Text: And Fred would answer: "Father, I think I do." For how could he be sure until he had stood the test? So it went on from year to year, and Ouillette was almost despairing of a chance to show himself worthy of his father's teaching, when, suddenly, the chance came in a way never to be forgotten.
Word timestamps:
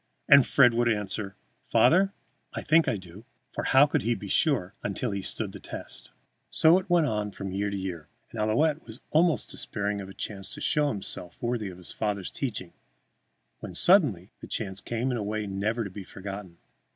And 0.27 0.47
Fred 0.47 0.73
would 0.73 0.89
answer: 0.89 1.35
"Father, 1.67 2.11
I 2.55 2.63
think 2.63 2.87
I 2.87 2.97
do." 2.97 3.23
For 3.53 3.65
how 3.65 3.85
could 3.85 4.01
he 4.01 4.15
be 4.15 4.29
sure 4.29 4.73
until 4.81 5.11
he 5.11 5.19
had 5.19 5.27
stood 5.27 5.51
the 5.51 5.59
test? 5.59 6.09
So 6.49 6.79
it 6.79 6.89
went 6.89 7.05
on 7.05 7.29
from 7.29 7.51
year 7.51 7.69
to 7.69 7.77
year, 7.77 8.07
and 8.31 8.41
Ouillette 8.41 8.83
was 8.87 8.99
almost 9.11 9.51
despairing 9.51 10.01
of 10.01 10.09
a 10.09 10.15
chance 10.15 10.51
to 10.55 10.59
show 10.59 10.87
himself 10.87 11.35
worthy 11.39 11.69
of 11.69 11.77
his 11.77 11.91
father's 11.91 12.31
teaching, 12.31 12.73
when, 13.59 13.75
suddenly, 13.75 14.31
the 14.39 14.47
chance 14.47 14.81
came 14.81 15.11
in 15.11 15.17
a 15.17 15.23
way 15.23 15.45
never 15.45 15.83
to 15.83 15.91
be 15.91 16.03
forgotten. 16.03 16.57